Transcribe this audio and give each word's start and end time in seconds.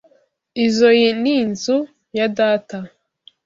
Izoi 0.65 1.05
ni 1.21 1.33
inzu 1.41 1.77
ya 2.17 2.27
data. 2.37 2.77